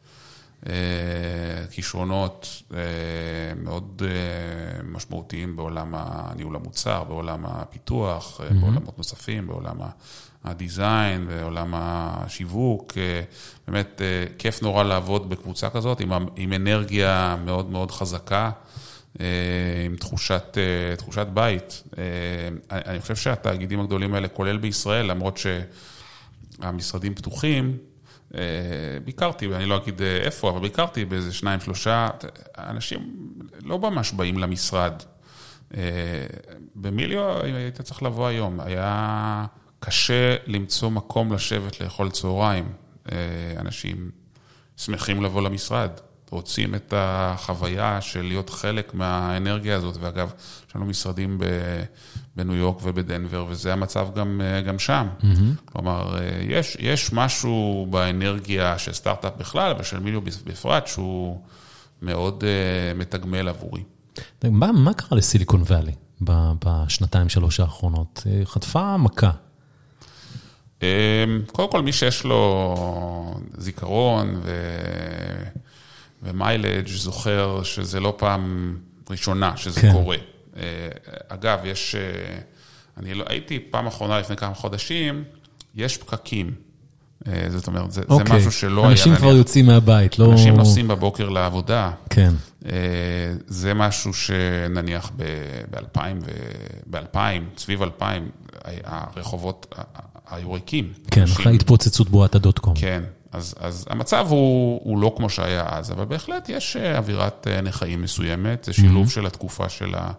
[1.72, 2.64] כישרונות
[3.56, 4.02] מאוד
[4.84, 8.54] משמעותיים בעולם הניהול המוצר, בעולם הפיתוח, mm-hmm.
[8.54, 9.78] בעולמות נוספים, בעולם
[10.44, 12.94] הדיזיין, בעולם השיווק.
[13.68, 14.02] באמת,
[14.38, 18.52] כיף נורא לעבוד בקבוצה כזאת, עם, עם אנרגיה מאוד מאוד חזקה.
[19.86, 20.58] עם תחושת,
[20.98, 21.84] תחושת בית.
[22.72, 25.40] אני חושב שהתאגידים הגדולים האלה, כולל בישראל, למרות
[26.60, 27.78] שהמשרדים פתוחים,
[29.04, 32.10] ביקרתי, אני לא אגיד איפה, אבל ביקרתי באיזה שניים, שלושה,
[32.58, 33.16] אנשים
[33.64, 34.94] לא ממש באים למשרד.
[36.76, 39.46] במיליו היית צריך לבוא היום, היה
[39.80, 42.74] קשה למצוא מקום לשבת לאכול צהריים.
[43.58, 44.12] אנשים
[44.78, 45.92] שמחים לבוא למשרד.
[46.32, 50.32] רוצים את החוויה של להיות חלק מהאנרגיה הזאת, ואגב,
[50.70, 51.40] יש לנו משרדים
[52.36, 55.08] בניו יורק ובדנבר, וזה המצב גם, גם שם.
[55.22, 55.26] Mm-hmm.
[55.66, 61.42] כלומר, יש, יש משהו באנרגיה של סטארט-אפ בכלל, ושל מיליו בפרט, שהוא
[62.02, 63.84] מאוד uh, מתגמל עבורי.
[64.44, 65.94] מה, מה קרה לסיליקון ואלי
[66.66, 68.24] בשנתיים, שלוש האחרונות?
[68.44, 69.32] חטפה מכה.
[71.52, 74.52] קודם כל, מי שיש לו זיכרון ו...
[76.24, 78.76] ומיילג' זוכר שזה לא פעם
[79.10, 79.92] ראשונה שזה כן.
[79.92, 80.18] קורה.
[81.28, 81.96] אגב, יש,
[82.98, 85.24] אני לא, הייתי פעם אחרונה לפני כמה חודשים,
[85.76, 86.54] יש פקקים.
[87.50, 88.28] זאת אומרת, זה, אוקיי.
[88.28, 88.92] זה משהו שלא היה...
[88.92, 90.32] אנשים כבר יוצאים מהבית, לא...
[90.32, 91.92] אנשים נוסעים בבוקר לעבודה.
[92.10, 92.34] כן.
[93.48, 96.00] זה משהו שנניח ב-2000,
[96.90, 97.18] ב-2000,
[97.58, 98.30] סביב 2000,
[98.84, 99.76] הרחובות
[100.30, 100.94] היו ריקים.
[101.12, 102.74] כן, אחרי התפוצצות בועת הדוט קום.
[102.76, 108.02] כן, אז, אז המצב הוא, הוא לא כמו שהיה אז, אבל בהחלט יש אווירת נכאים
[108.02, 109.12] מסוימת, זה שילוב mm-hmm.
[109.12, 110.12] של התקופה של, ה,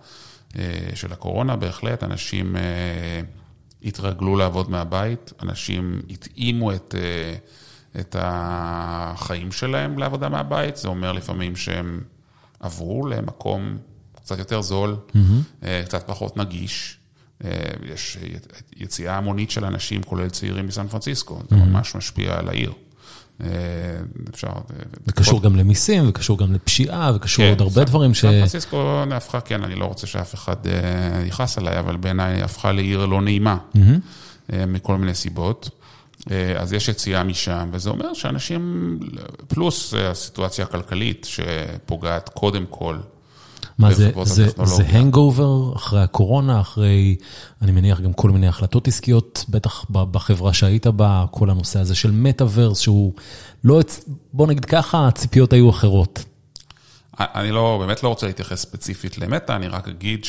[0.94, 2.56] של הקורונה, בהחלט, אנשים
[3.82, 6.94] התרגלו לעבוד מהבית, אנשים התאימו את,
[8.00, 12.00] את החיים שלהם לעבודה מהבית, זה אומר לפעמים שהם
[12.60, 13.78] עברו למקום
[14.14, 15.64] קצת יותר זול, mm-hmm.
[15.84, 16.96] קצת פחות נגיש.
[17.84, 18.18] יש
[18.76, 21.50] יציאה המונית של אנשים, כולל צעירים מסן פרנסיסקו, mm-hmm.
[21.50, 22.72] זה ממש משפיע על העיר.
[24.34, 24.48] אפשר...
[25.06, 28.20] זה קשור גם למיסים, וקשור גם לפשיעה, וקשור עוד הרבה דברים ש...
[28.20, 30.56] סן פרנסיסקו הפכה, כן, אני לא רוצה שאף אחד
[31.26, 33.56] יכעס עליי, אבל בעיניי הפכה לעיר לא נעימה,
[34.48, 35.70] מכל מיני סיבות.
[36.58, 38.98] אז יש יציאה משם, וזה אומר שאנשים,
[39.48, 42.96] פלוס הסיטואציה הכלכלית שפוגעת קודם כל.
[43.80, 47.16] מה זה, זה, זה הנגאובר אחרי הקורונה, אחרי,
[47.62, 52.10] אני מניח, גם כל מיני החלטות עסקיות, בטח בחברה שהיית בה, כל הנושא הזה של
[52.10, 53.12] מטאוורס, שהוא
[53.64, 53.80] לא,
[54.32, 56.24] בוא נגיד ככה, הציפיות היו אחרות.
[57.20, 60.26] אני לא, באמת לא רוצה להתייחס ספציפית למטא, אני רק אגיד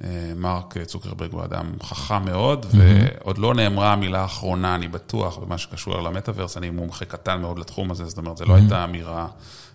[0.00, 6.00] שמרק צוקרברג הוא אדם חכם מאוד, ועוד לא נאמרה המילה האחרונה, אני בטוח, במה שקשור
[6.00, 9.26] למטאוורס, אני מומחה קטן מאוד לתחום הזה, זאת אומרת, זו לא הייתה אמירה...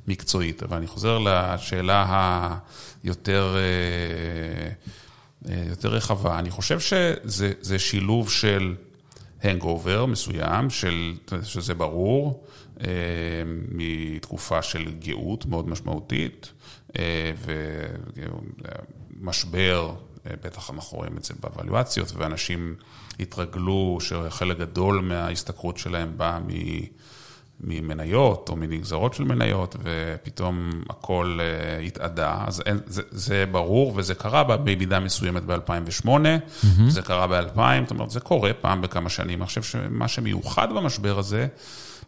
[0.08, 0.64] מקצועית.
[0.64, 2.58] אבל אני חוזר לשאלה
[3.04, 3.56] היותר
[5.70, 6.40] יותר רחבה.
[6.40, 8.76] אני חושב שזה שילוב של
[9.44, 11.14] הנגאובר מסוים, של,
[11.44, 12.44] שזה ברור,
[13.72, 16.52] מתקופה של גאות מאוד משמעותית,
[19.20, 22.76] ומשבר, בטח אנחנו רואים את זה באבליואציות, ואנשים
[23.20, 26.50] התרגלו שחלק גדול מההשתכרות שלהם בא מ...
[27.60, 32.38] ממניות או מנגזרות של מניות, ופתאום הכל uh, התאדה.
[32.48, 36.66] אז אין, זה, זה ברור, וזה קרה במידה מסוימת ב-2008, mm-hmm.
[36.88, 39.40] זה קרה ב-2000, זאת אומרת, זה קורה פעם בכמה שנים.
[39.40, 41.48] אני חושב שמה שמיוחד במשבר הזה,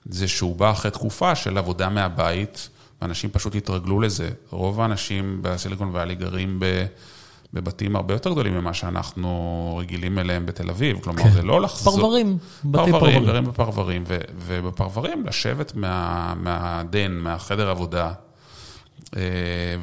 [0.06, 2.70] זה שהוא בא אחרי תקופה של עבודה מהבית,
[3.02, 4.30] ואנשים פשוט התרגלו לזה.
[4.50, 6.86] רוב האנשים בסיליקון ואלי גרים ב...
[7.58, 11.00] בבתים הרבה יותר גדולים ממה שאנחנו רגילים אליהם בתל אביב.
[11.00, 11.30] כלומר, כן.
[11.30, 11.96] זה לא לחזור...
[11.96, 13.26] פרברים, בתי פרברים.
[13.26, 18.12] גרים בפרברים, ו, ובפרברים לשבת מה, מהדן, מהחדר עבודה,
[19.16, 19.22] אה,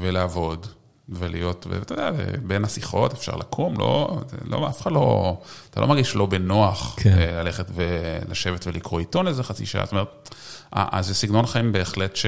[0.01, 0.67] ולעבוד,
[1.09, 2.11] ולהיות, ואתה יודע,
[2.43, 5.37] בין השיחות אפשר לקום, לא, לא, אף אחד לא,
[5.71, 7.19] אתה לא מרגיש לא בנוח כן.
[7.19, 10.35] אה, ללכת ולשבת ולקרוא עיתון איזה חצי שעה, זאת אומרת,
[10.73, 12.27] אז זה סגנון חיים בהחלט ש...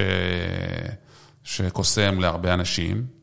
[1.46, 3.15] שקוסם להרבה אנשים.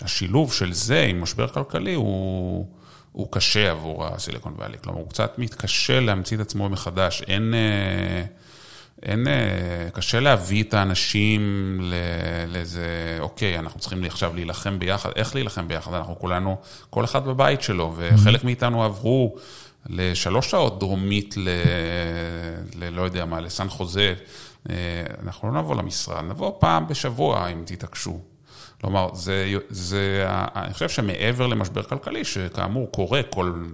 [0.00, 2.66] השילוב של זה עם משבר כלכלי הוא,
[3.12, 4.76] הוא קשה עבור הסיליקון ואלי.
[4.82, 7.22] כלומר, הוא קצת מתקשה להמציא את עצמו מחדש.
[7.22, 7.54] אין,
[9.02, 11.80] אין, אה, קשה להביא את האנשים
[12.48, 15.10] לאיזה, אוקיי, אנחנו צריכים עכשיו להילחם ביחד.
[15.16, 15.94] איך להילחם ביחד?
[15.94, 16.56] אנחנו כולנו,
[16.90, 19.36] כל אחד בבית שלו, וחלק מאיתנו עברו
[19.86, 21.48] לשלוש שעות דרומית ל...
[22.74, 22.88] ל...
[22.88, 24.14] לא יודע מה, לסן חוזה.
[24.70, 24.74] אה,
[25.22, 28.33] אנחנו לא נבוא למשרד, נבוא פעם בשבוע אם תתעקשו.
[28.84, 33.64] כלומר, זה, זה, אני חושב שמעבר למשבר כלכלי, שכאמור קורה כל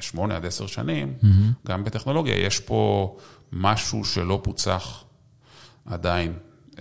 [0.00, 1.68] שמונה עד עשר שנים, mm-hmm.
[1.68, 3.16] גם בטכנולוגיה, יש פה
[3.52, 5.04] משהו שלא פוצח
[5.86, 6.32] עדיין.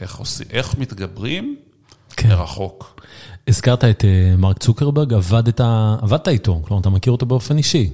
[0.02, 1.56] איך, עושים, איך מתגברים
[2.18, 2.30] כן.
[2.30, 3.02] מרחוק.
[3.48, 5.62] הזכרת את אה, מרק צוקרברג, עבדת,
[6.02, 7.94] עבדת איתו, כלומר, אתה מכיר אותו באופן אישי.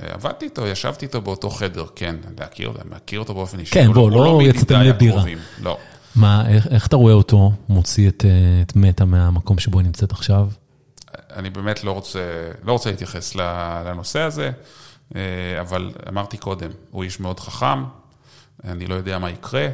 [0.00, 3.74] אה, עבדתי איתו, ישבתי איתו באותו חדר, כן, להכיר, מכיר אותו באופן אישי.
[3.74, 5.24] כן, בוא, לא, לא יצאתם לבירה.
[5.62, 5.78] לא.
[6.16, 10.12] מה, איך, איך אתה רואה אותו מוציא את, אה, את מטא מהמקום שבו היא נמצאת
[10.12, 10.48] עכשיו?
[11.30, 13.34] אני באמת לא רוצה, לא רוצה להתייחס
[13.84, 14.50] לנושא הזה,
[15.16, 15.20] אה,
[15.60, 17.84] אבל אמרתי קודם, הוא איש מאוד חכם,
[18.64, 19.68] אני לא יודע מה יקרה.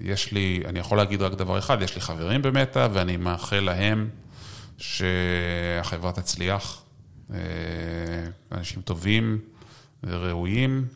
[0.00, 4.08] יש לי, אני יכול להגיד רק דבר אחד, יש לי חברים במטא, ואני מאחל להם
[4.78, 6.82] שהחברה תצליח.
[7.34, 7.38] אה,
[8.52, 9.38] אנשים טובים
[10.04, 10.86] וראויים,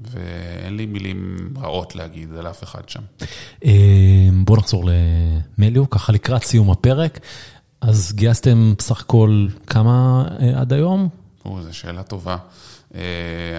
[0.00, 3.00] ואין לי מילים רעות להגיד על אף אחד שם.
[3.64, 4.84] אה, בואו נחזור
[5.58, 7.18] למליו, ככה לקראת סיום הפרק.
[7.80, 11.08] אז גייסתם בסך הכל כמה אה, עד היום?
[11.44, 12.36] או, זו שאלה טובה.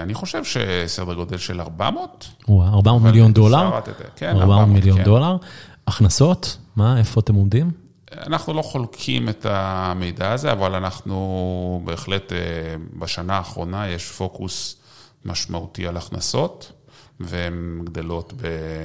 [0.03, 2.27] אני חושב שסדר גודל של 400.
[2.49, 3.79] 400 מיליון דולר?
[4.15, 5.03] כן, 400 מיליון כן.
[5.03, 5.37] דולר.
[5.87, 6.57] הכנסות?
[6.75, 7.71] מה, איפה אתם עומדים?
[8.17, 12.37] אנחנו לא חולקים את המידע הזה, אבל אנחנו בהחלט, אה,
[12.93, 14.75] בשנה האחרונה יש פוקוס
[15.25, 16.71] משמעותי על הכנסות,
[17.19, 18.33] והן גדלות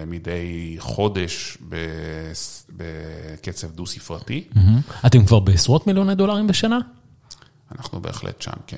[0.06, 1.58] מדי חודש
[2.76, 4.44] בקצב דו-ספרתי.
[5.06, 6.78] אתם כבר בעשרות מיליוני דולרים בשנה?
[7.78, 8.76] אנחנו בהחלט שם, כן.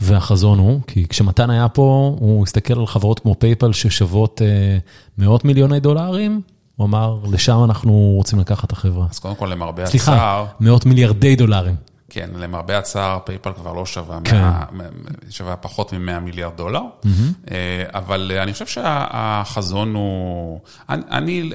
[0.00, 4.78] והחזון הוא, כי כשמתן היה פה, הוא הסתכל על חברות כמו פייפל ששוות אה,
[5.18, 6.40] מאות מיליוני דולרים,
[6.76, 9.06] הוא אמר, לשם אנחנו רוצים לקחת את החברה.
[9.10, 9.90] אז קודם כל, למרבה הצער...
[9.90, 11.74] סליחה, מאות מיליארדי דולרים.
[12.14, 14.42] כן, למרבה הצער, פייפל כבר לא שווה, כן.
[14.72, 14.86] 100,
[15.30, 17.48] שווה פחות מ-100 מיליארד דולר, mm-hmm.
[17.94, 20.60] אבל אני חושב שהחזון הוא...
[20.88, 21.50] אני, אני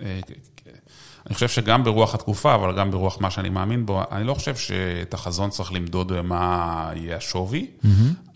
[0.00, 0.20] אה,
[1.26, 4.56] אני חושב שגם ברוח התקופה, אבל גם ברוח מה שאני מאמין בו, אני לא חושב
[4.56, 7.66] שאת החזון צריך למדוד במה יהיה השווי.
[7.82, 7.88] Mm-hmm.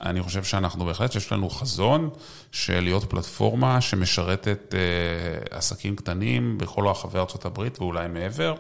[0.03, 2.11] אני חושב שאנחנו בהחלט, יש לנו חזון
[2.53, 8.55] של להיות פלטפורמה שמשרתת אה, עסקים קטנים בכל רחבי ארה"ב ואולי מעבר.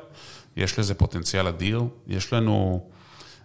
[0.56, 1.82] יש לזה פוטנציאל אדיר.
[2.06, 2.88] יש לנו,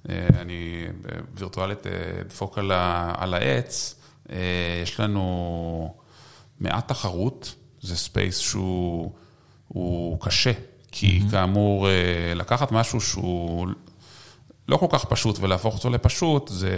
[0.10, 0.86] אה, אני
[1.34, 1.92] וירטואלית אה,
[2.28, 3.96] דפוק על, ה, על העץ,
[4.32, 4.38] אה,
[4.84, 5.94] יש לנו
[6.60, 10.52] מעט תחרות, זה space שהוא קשה.
[10.92, 11.32] כי mm-hmm.
[11.32, 13.68] כאמור, אה, לקחת משהו שהוא
[14.68, 16.72] לא כל כך פשוט ולהפוך אותו לפשוט, זה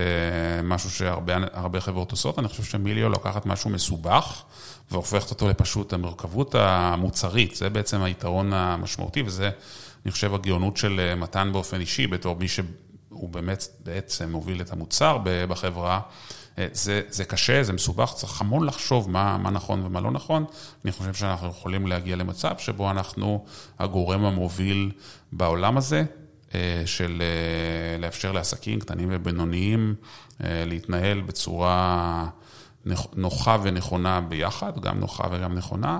[0.63, 2.39] משהו שהרבה חברות עושות.
[2.39, 4.43] אני חושב שמיליו לוקחת משהו מסובך
[4.91, 5.93] והופכת אותו לפשוט.
[5.93, 9.49] המורכבות המוצרית, זה בעצם היתרון המשמעותי, וזה,
[10.05, 14.73] אני חושב, הגאונות של אה, מתן באופן אישי, בתור מי שהוא באמת בעצם מוביל את
[14.73, 15.99] המוצר בחברה.
[16.57, 20.45] אה, זה, זה קשה, זה מסובך, צריך המון לחשוב מה, מה נכון ומה לא נכון.
[20.83, 23.45] אני חושב שאנחנו יכולים להגיע למצב שבו אנחנו
[23.79, 24.91] הגורם המוביל
[25.31, 26.03] בעולם הזה,
[26.55, 27.23] אה, של
[27.99, 29.95] לאפשר לעסקים קטנים ובינוניים
[30.39, 32.27] להתנהל בצורה
[33.15, 35.99] נוחה ונכונה ביחד, גם נוחה וגם נכונה,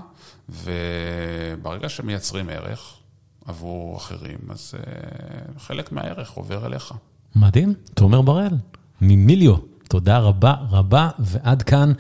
[0.50, 3.01] וברגע שמייצרים ערך
[3.46, 4.74] עבור אחרים, אז
[5.58, 6.94] חלק מהערך עובר אליך.
[7.36, 8.54] מדהים, תומר בראל,
[9.02, 9.56] ממיליו.
[9.90, 11.94] תודה רבה רבה, ועד כאן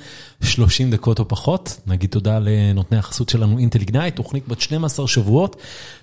[0.44, 1.80] 30 דקות או פחות.
[1.88, 5.56] נגיד תודה לנותני החסות שלנו, אינטל איגנייט, תוכנית בת 12 שבועות,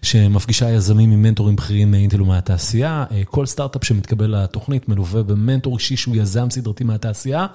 [0.03, 3.05] שמפגישה יזמים עם מנטורים בכירים מאינטל ומהתעשייה.
[3.25, 7.47] כל סטארט-אפ שמתקבל לתוכנית מלווה במנטור אישי שהוא יזם סדרתי מהתעשייה,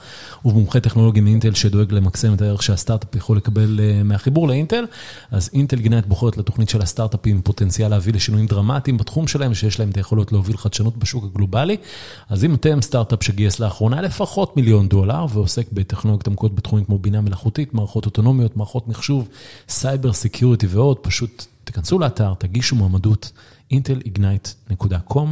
[0.45, 4.85] ובמומחה טכנולוגי מאינטל שדואג למקסם את הערך שהסטארט-אפ יכול לקבל אה, מהחיבור לאינטל.
[5.31, 9.89] אז אינטל איגנייט בוחרת לתוכנית של הסטארט-אפים פוטנציאל להביא לשינויים דרמטיים בתחום שלהם, שיש להם
[9.89, 11.77] את היכולות להוביל חדשנות בשוק הגלובלי.
[12.29, 15.65] אז אם אתם סטארט-אפ שגייס לאחרונה, לפחות מיליון דולר ועוסק
[16.73, 19.29] בתחומים כמו בינה מלאכותית, מערכות אוטונומיות, מערכות מחשוב,
[19.69, 23.31] cyber security ועוד, פשוט תיכנסו לאתר, תגישו מועמדות,
[23.73, 25.27] intelignite.com,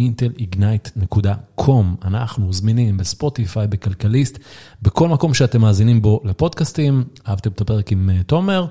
[0.00, 1.84] intelignite.com.
[2.04, 4.38] אנחנו זמינים בספוטיפיי, בכלכליסט,
[4.82, 7.04] בכל מקום שאתם מאזינים בו לפודקאסטים.
[7.28, 8.66] אהבתם את הפרק עם אה, תומר?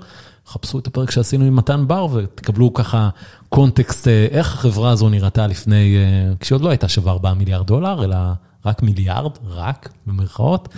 [0.47, 3.09] חפשו את הפרק שעשינו עם מתן בר ותקבלו ככה
[3.49, 8.03] קונטקסט אה, איך החברה הזו נראתה לפני, אה, כשעוד לא הייתה שווה 4 מיליארד דולר,
[8.03, 8.17] אלא
[8.65, 10.69] רק מיליארד, רק, במרכאות.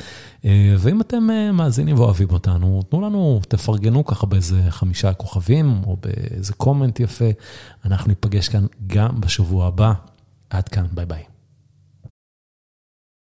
[0.45, 5.97] אה, ואם אתם אה, מאזינים ואוהבים אותנו, תנו לנו, תפרגנו ככה באיזה חמישה כוכבים, או
[6.01, 7.29] באיזה קומנט יפה.
[7.85, 9.93] אנחנו ניפגש כאן גם בשבוע הבא.
[10.49, 11.32] עד כאן, ביי ביי.